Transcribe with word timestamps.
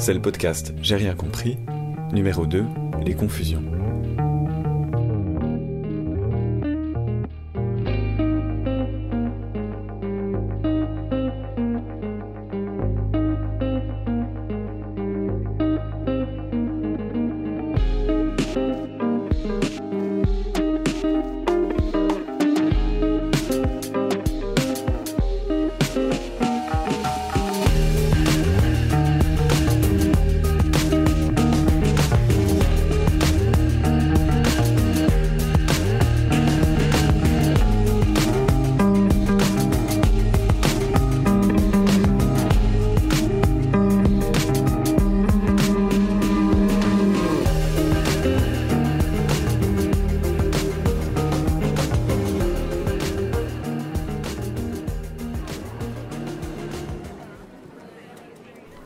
c'est 0.00 0.14
le 0.14 0.20
podcast 0.20 0.72
J'ai 0.80 0.96
rien 0.96 1.14
compris, 1.14 1.58
numéro 2.12 2.46
2, 2.46 2.64
les 3.04 3.12
confusions. 3.14 3.62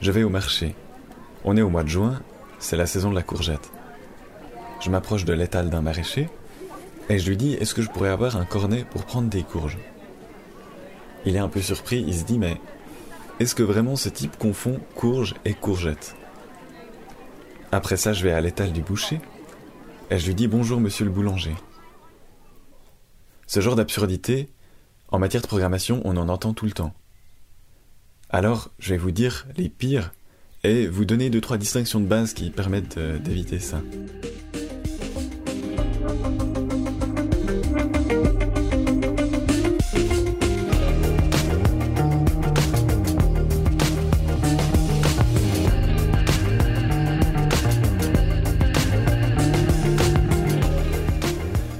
Je 0.00 0.10
vais 0.12 0.22
au 0.22 0.30
marché. 0.30 0.74
On 1.44 1.58
est 1.58 1.62
au 1.62 1.68
mois 1.68 1.82
de 1.82 1.88
juin, 1.88 2.22
c'est 2.58 2.76
la 2.76 2.86
saison 2.86 3.10
de 3.10 3.14
la 3.14 3.22
courgette. 3.22 3.70
Je 4.80 4.88
m'approche 4.88 5.26
de 5.26 5.34
l'étal 5.34 5.68
d'un 5.68 5.82
maraîcher 5.82 6.30
et 7.10 7.18
je 7.18 7.28
lui 7.28 7.36
dis 7.36 7.52
est-ce 7.54 7.74
que 7.74 7.82
je 7.82 7.90
pourrais 7.90 8.08
avoir 8.08 8.36
un 8.36 8.46
cornet 8.46 8.84
pour 8.84 9.04
prendre 9.04 9.28
des 9.28 9.42
courges? 9.42 9.78
Il 11.26 11.36
est 11.36 11.40
un 11.40 11.48
peu 11.48 11.60
surpris, 11.60 12.02
il 12.06 12.14
se 12.14 12.24
dit 12.24 12.38
mais 12.38 12.58
est-ce 13.40 13.54
que 13.54 13.62
vraiment 13.62 13.94
ce 13.94 14.08
type 14.08 14.38
confond 14.38 14.80
courge 14.94 15.34
et 15.44 15.52
courgette? 15.52 16.16
Après 17.70 17.98
ça, 17.98 18.14
je 18.14 18.24
vais 18.24 18.32
à 18.32 18.40
l'étal 18.40 18.72
du 18.72 18.80
boucher 18.80 19.20
et 20.10 20.18
je 20.18 20.26
lui 20.26 20.34
dis 20.34 20.48
bonjour 20.48 20.80
monsieur 20.80 21.04
le 21.04 21.10
boulanger. 21.10 21.54
Ce 23.46 23.60
genre 23.60 23.76
d'absurdité, 23.76 24.48
en 25.08 25.18
matière 25.18 25.42
de 25.42 25.46
programmation, 25.46 26.00
on 26.04 26.16
en 26.16 26.30
entend 26.30 26.54
tout 26.54 26.64
le 26.64 26.72
temps. 26.72 26.94
Alors, 28.32 28.70
je 28.78 28.90
vais 28.90 28.96
vous 28.96 29.10
dire 29.10 29.46
les 29.56 29.68
pires 29.68 30.12
et 30.62 30.86
vous 30.86 31.04
donner 31.04 31.30
deux 31.30 31.40
trois 31.40 31.58
distinctions 31.58 31.98
de 31.98 32.06
base 32.06 32.32
qui 32.32 32.50
permettent 32.50 32.98
d'éviter 32.98 33.58
ça. 33.58 33.82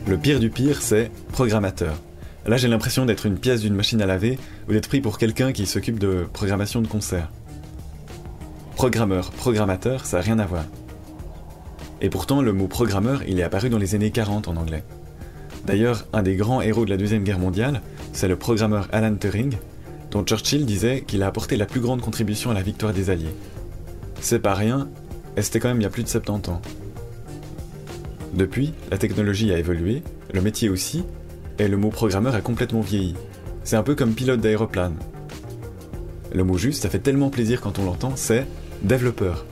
Le 0.08 0.18
pire 0.18 0.40
du 0.40 0.50
pire, 0.50 0.82
c'est 0.82 1.12
programmateur. 1.30 1.94
Là, 2.50 2.56
j'ai 2.56 2.66
l'impression 2.66 3.06
d'être 3.06 3.26
une 3.26 3.38
pièce 3.38 3.60
d'une 3.60 3.76
machine 3.76 4.02
à 4.02 4.06
laver 4.06 4.36
ou 4.68 4.72
d'être 4.72 4.88
pris 4.88 5.00
pour 5.00 5.18
quelqu'un 5.18 5.52
qui 5.52 5.66
s'occupe 5.66 6.00
de 6.00 6.26
programmation 6.32 6.82
de 6.82 6.88
concert. 6.88 7.30
Programmeur, 8.74 9.30
programmateur, 9.30 10.04
ça 10.04 10.16
n'a 10.16 10.24
rien 10.24 10.40
à 10.40 10.46
voir. 10.46 10.64
Et 12.00 12.10
pourtant, 12.10 12.42
le 12.42 12.52
mot 12.52 12.66
programmeur, 12.66 13.22
il 13.28 13.38
est 13.38 13.44
apparu 13.44 13.68
dans 13.70 13.78
les 13.78 13.94
années 13.94 14.10
40 14.10 14.48
en 14.48 14.56
anglais. 14.56 14.82
D'ailleurs, 15.64 16.08
un 16.12 16.24
des 16.24 16.34
grands 16.34 16.60
héros 16.60 16.84
de 16.84 16.90
la 16.90 16.96
Deuxième 16.96 17.22
Guerre 17.22 17.38
mondiale, 17.38 17.82
c'est 18.12 18.26
le 18.26 18.34
programmeur 18.34 18.88
Alan 18.90 19.14
Turing, 19.14 19.56
dont 20.10 20.24
Churchill 20.24 20.66
disait 20.66 21.04
qu'il 21.06 21.22
a 21.22 21.28
apporté 21.28 21.56
la 21.56 21.66
plus 21.66 21.80
grande 21.80 22.00
contribution 22.00 22.50
à 22.50 22.54
la 22.54 22.62
victoire 22.62 22.92
des 22.92 23.10
Alliés. 23.10 23.36
C'est 24.20 24.40
pas 24.40 24.54
rien, 24.54 24.88
et 25.36 25.42
c'était 25.42 25.60
quand 25.60 25.68
même 25.68 25.80
il 25.80 25.84
y 25.84 25.86
a 25.86 25.90
plus 25.90 26.02
de 26.02 26.08
70 26.08 26.50
ans. 26.50 26.60
Depuis, 28.34 28.74
la 28.90 28.98
technologie 28.98 29.52
a 29.52 29.58
évolué, 29.58 30.02
le 30.34 30.40
métier 30.40 30.68
aussi, 30.68 31.04
et 31.60 31.68
le 31.68 31.76
mot 31.76 31.90
programmeur 31.90 32.34
a 32.34 32.40
complètement 32.40 32.80
vieilli. 32.80 33.14
C'est 33.64 33.76
un 33.76 33.82
peu 33.82 33.94
comme 33.94 34.14
pilote 34.14 34.40
d'aéroplane. 34.40 34.96
Le 36.32 36.42
mot 36.42 36.56
juste, 36.56 36.82
ça 36.82 36.88
fait 36.88 37.00
tellement 37.00 37.28
plaisir 37.28 37.60
quand 37.60 37.78
on 37.78 37.84
l'entend, 37.84 38.12
c'est 38.16 38.46
développeur. 38.82 39.44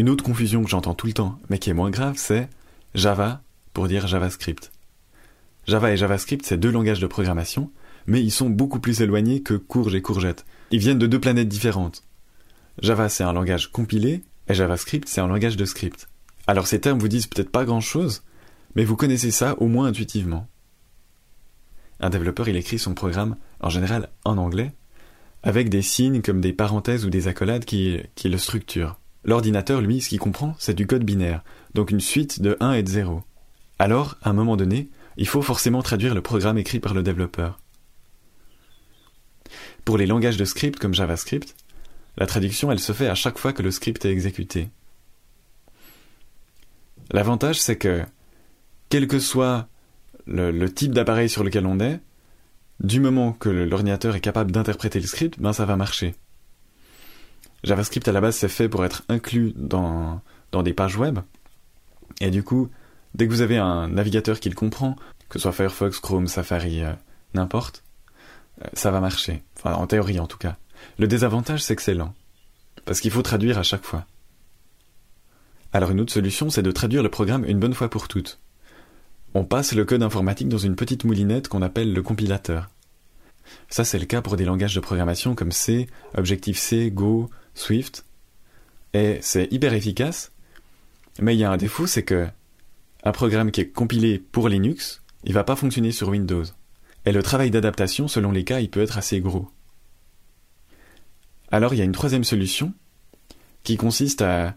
Une 0.00 0.08
autre 0.08 0.24
confusion 0.24 0.64
que 0.64 0.70
j'entends 0.70 0.94
tout 0.94 1.06
le 1.06 1.12
temps, 1.12 1.38
mais 1.50 1.58
qui 1.58 1.68
est 1.68 1.74
moins 1.74 1.90
grave, 1.90 2.14
c'est 2.16 2.48
Java 2.94 3.42
pour 3.74 3.86
dire 3.86 4.06
JavaScript. 4.06 4.72
Java 5.66 5.92
et 5.92 5.98
JavaScript, 5.98 6.46
c'est 6.46 6.56
deux 6.56 6.70
langages 6.70 7.00
de 7.00 7.06
programmation, 7.06 7.70
mais 8.06 8.22
ils 8.22 8.30
sont 8.30 8.48
beaucoup 8.48 8.80
plus 8.80 9.02
éloignés 9.02 9.42
que 9.42 9.52
courge 9.52 9.94
et 9.94 10.00
courgette. 10.00 10.46
Ils 10.70 10.78
viennent 10.78 10.98
de 10.98 11.06
deux 11.06 11.20
planètes 11.20 11.50
différentes. 11.50 12.02
Java, 12.80 13.10
c'est 13.10 13.24
un 13.24 13.34
langage 13.34 13.70
compilé, 13.70 14.22
et 14.48 14.54
JavaScript, 14.54 15.06
c'est 15.06 15.20
un 15.20 15.28
langage 15.28 15.58
de 15.58 15.66
script. 15.66 16.08
Alors 16.46 16.66
ces 16.66 16.80
termes 16.80 16.98
vous 16.98 17.08
disent 17.08 17.26
peut-être 17.26 17.52
pas 17.52 17.66
grand-chose, 17.66 18.22
mais 18.76 18.84
vous 18.84 18.96
connaissez 18.96 19.30
ça 19.30 19.54
au 19.60 19.66
moins 19.66 19.88
intuitivement. 19.88 20.48
Un 22.00 22.08
développeur, 22.08 22.48
il 22.48 22.56
écrit 22.56 22.78
son 22.78 22.94
programme, 22.94 23.36
en 23.60 23.68
général 23.68 24.08
en 24.24 24.38
anglais, 24.38 24.72
avec 25.42 25.68
des 25.68 25.82
signes 25.82 26.22
comme 26.22 26.40
des 26.40 26.54
parenthèses 26.54 27.04
ou 27.04 27.10
des 27.10 27.28
accolades 27.28 27.66
qui, 27.66 28.00
qui 28.14 28.30
le 28.30 28.38
structurent. 28.38 28.99
L'ordinateur, 29.24 29.80
lui, 29.80 30.00
ce 30.00 30.08
qu'il 30.08 30.18
comprend, 30.18 30.54
c'est 30.58 30.74
du 30.74 30.86
code 30.86 31.04
binaire, 31.04 31.42
donc 31.74 31.90
une 31.90 32.00
suite 32.00 32.40
de 32.40 32.56
1 32.60 32.72
et 32.72 32.82
de 32.82 32.88
0. 32.88 33.22
Alors, 33.78 34.16
à 34.22 34.30
un 34.30 34.32
moment 34.32 34.56
donné, 34.56 34.90
il 35.16 35.28
faut 35.28 35.42
forcément 35.42 35.82
traduire 35.82 36.14
le 36.14 36.22
programme 36.22 36.58
écrit 36.58 36.80
par 36.80 36.94
le 36.94 37.02
développeur. 37.02 37.58
Pour 39.84 39.98
les 39.98 40.06
langages 40.06 40.36
de 40.36 40.44
script 40.44 40.78
comme 40.78 40.94
JavaScript, 40.94 41.54
la 42.16 42.26
traduction, 42.26 42.70
elle 42.70 42.80
se 42.80 42.92
fait 42.92 43.08
à 43.08 43.14
chaque 43.14 43.38
fois 43.38 43.52
que 43.52 43.62
le 43.62 43.70
script 43.70 44.04
est 44.04 44.10
exécuté. 44.10 44.68
L'avantage, 47.10 47.60
c'est 47.60 47.76
que, 47.76 48.04
quel 48.88 49.08
que 49.08 49.18
soit 49.18 49.68
le, 50.26 50.68
type 50.68 50.92
d'appareil 50.92 51.28
sur 51.28 51.44
lequel 51.44 51.66
on 51.66 51.80
est, 51.80 52.00
du 52.80 53.00
moment 53.00 53.32
que 53.32 53.48
l'ordinateur 53.48 54.14
est 54.16 54.20
capable 54.20 54.52
d'interpréter 54.52 55.00
le 55.00 55.06
script, 55.06 55.40
ben 55.40 55.52
ça 55.52 55.66
va 55.66 55.76
marcher. 55.76 56.14
JavaScript 57.64 58.06
à 58.08 58.12
la 58.12 58.20
base 58.20 58.36
c'est 58.36 58.48
fait 58.48 58.68
pour 58.68 58.84
être 58.84 59.02
inclus 59.08 59.52
dans, 59.56 60.22
des 60.64 60.72
pages 60.72 60.96
web. 60.96 61.18
Et 62.20 62.30
du 62.30 62.42
coup, 62.42 62.70
dès 63.14 63.26
que 63.26 63.32
vous 63.32 63.42
avez 63.42 63.58
un 63.58 63.88
navigateur 63.88 64.40
qui 64.40 64.48
le 64.48 64.54
comprend, 64.54 64.96
que 65.28 65.38
ce 65.38 65.42
soit 65.42 65.52
Firefox, 65.52 66.00
Chrome, 66.00 66.26
Safari, 66.26 66.82
euh, 66.82 66.92
n'importe, 67.34 67.84
euh, 68.62 68.68
ça 68.72 68.90
va 68.90 69.00
marcher. 69.00 69.42
Enfin, 69.56 69.74
en 69.74 69.86
théorie 69.86 70.20
en 70.20 70.26
tout 70.26 70.38
cas. 70.38 70.56
Le 70.98 71.06
désavantage 71.06 71.62
c'est 71.62 71.76
que 71.76 71.82
c'est 71.82 71.94
lent. 71.94 72.14
Parce 72.84 73.00
qu'il 73.00 73.10
faut 73.10 73.22
traduire 73.22 73.58
à 73.58 73.62
chaque 73.62 73.84
fois. 73.84 74.06
Alors 75.72 75.90
une 75.90 76.00
autre 76.00 76.12
solution 76.12 76.50
c'est 76.50 76.62
de 76.62 76.72
traduire 76.72 77.02
le 77.02 77.10
programme 77.10 77.44
une 77.44 77.60
bonne 77.60 77.74
fois 77.74 77.90
pour 77.90 78.08
toutes. 78.08 78.40
On 79.34 79.44
passe 79.44 79.74
le 79.74 79.84
code 79.84 80.02
informatique 80.02 80.48
dans 80.48 80.58
une 80.58 80.74
petite 80.74 81.04
moulinette 81.04 81.46
qu'on 81.46 81.62
appelle 81.62 81.92
le 81.92 82.02
compilateur. 82.02 82.68
Ça 83.68 83.84
c'est 83.84 83.98
le 83.98 84.06
cas 84.06 84.22
pour 84.22 84.36
des 84.36 84.44
langages 84.44 84.74
de 84.74 84.80
programmation 84.80 85.34
comme 85.34 85.52
C, 85.52 85.88
Objective-C, 86.16 86.90
Go, 86.90 87.30
Swift, 87.54 88.04
et 88.92 89.18
c'est 89.20 89.52
hyper 89.52 89.74
efficace, 89.74 90.32
mais 91.20 91.34
il 91.34 91.38
y 91.38 91.44
a 91.44 91.50
un 91.50 91.56
défaut, 91.56 91.86
c'est 91.86 92.02
que 92.02 92.26
un 93.02 93.12
programme 93.12 93.50
qui 93.50 93.62
est 93.62 93.68
compilé 93.68 94.18
pour 94.18 94.48
Linux, 94.48 95.02
il 95.24 95.32
va 95.32 95.44
pas 95.44 95.56
fonctionner 95.56 95.92
sur 95.92 96.08
Windows. 96.08 96.44
Et 97.06 97.12
le 97.12 97.22
travail 97.22 97.50
d'adaptation, 97.50 98.08
selon 98.08 98.30
les 98.30 98.44
cas, 98.44 98.60
il 98.60 98.70
peut 98.70 98.82
être 98.82 98.98
assez 98.98 99.20
gros. 99.20 99.48
Alors 101.50 101.74
il 101.74 101.78
y 101.78 101.80
a 101.80 101.84
une 101.84 101.92
troisième 101.92 102.24
solution, 102.24 102.72
qui 103.62 103.76
consiste 103.76 104.22
à 104.22 104.54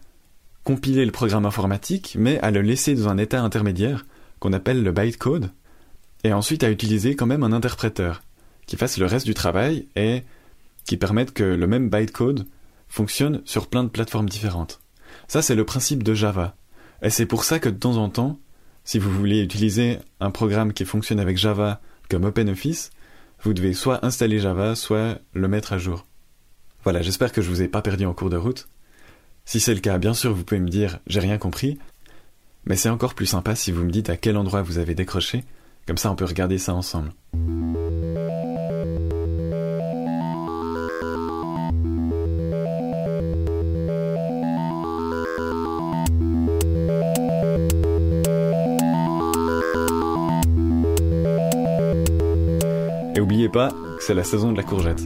compiler 0.62 1.04
le 1.04 1.12
programme 1.12 1.46
informatique, 1.46 2.16
mais 2.18 2.38
à 2.40 2.50
le 2.50 2.62
laisser 2.62 2.94
dans 2.94 3.08
un 3.08 3.18
état 3.18 3.42
intermédiaire, 3.42 4.06
qu'on 4.40 4.52
appelle 4.52 4.82
le 4.82 4.92
bytecode, 4.92 5.50
et 6.22 6.32
ensuite 6.32 6.64
à 6.64 6.70
utiliser 6.70 7.16
quand 7.16 7.26
même 7.26 7.42
un 7.42 7.52
interpréteur, 7.52 8.22
qui 8.66 8.76
fasse 8.76 8.98
le 8.98 9.06
reste 9.06 9.26
du 9.26 9.34
travail 9.34 9.88
et 9.94 10.22
qui 10.86 10.96
permette 10.96 11.32
que 11.32 11.44
le 11.44 11.66
même 11.66 11.90
bytecode 11.90 12.46
fonctionne 12.94 13.42
sur 13.44 13.66
plein 13.66 13.82
de 13.82 13.88
plateformes 13.88 14.28
différentes. 14.28 14.80
Ça, 15.26 15.42
c'est 15.42 15.56
le 15.56 15.64
principe 15.64 16.04
de 16.04 16.14
Java. 16.14 16.54
Et 17.02 17.10
c'est 17.10 17.26
pour 17.26 17.42
ça 17.42 17.58
que 17.58 17.68
de 17.68 17.76
temps 17.76 17.96
en 17.96 18.08
temps, 18.08 18.38
si 18.84 19.00
vous 19.00 19.10
voulez 19.10 19.42
utiliser 19.42 19.98
un 20.20 20.30
programme 20.30 20.72
qui 20.72 20.84
fonctionne 20.84 21.18
avec 21.18 21.36
Java 21.36 21.80
comme 22.08 22.24
OpenOffice, 22.24 22.90
vous 23.42 23.52
devez 23.52 23.72
soit 23.74 24.06
installer 24.06 24.38
Java, 24.38 24.76
soit 24.76 25.18
le 25.32 25.48
mettre 25.48 25.72
à 25.72 25.78
jour. 25.78 26.06
Voilà, 26.84 27.02
j'espère 27.02 27.32
que 27.32 27.42
je 27.42 27.48
vous 27.48 27.62
ai 27.62 27.68
pas 27.68 27.82
perdu 27.82 28.06
en 28.06 28.14
cours 28.14 28.30
de 28.30 28.36
route. 28.36 28.68
Si 29.44 29.58
c'est 29.58 29.74
le 29.74 29.80
cas, 29.80 29.98
bien 29.98 30.14
sûr, 30.14 30.32
vous 30.32 30.44
pouvez 30.44 30.60
me 30.60 30.68
dire 30.68 31.00
j'ai 31.08 31.20
rien 31.20 31.38
compris, 31.38 31.78
mais 32.64 32.76
c'est 32.76 32.90
encore 32.90 33.14
plus 33.14 33.26
sympa 33.26 33.56
si 33.56 33.72
vous 33.72 33.82
me 33.82 33.90
dites 33.90 34.08
à 34.08 34.16
quel 34.16 34.36
endroit 34.36 34.62
vous 34.62 34.78
avez 34.78 34.94
décroché, 34.94 35.44
comme 35.86 35.98
ça 35.98 36.12
on 36.12 36.16
peut 36.16 36.24
regarder 36.24 36.58
ça 36.58 36.74
ensemble. 36.74 37.10
Oubliez 53.24 53.48
pas 53.48 53.70
que 53.70 54.04
c'est 54.04 54.14
la 54.14 54.22
saison 54.22 54.52
de 54.52 54.58
la 54.58 54.62
courgette. 54.62 55.02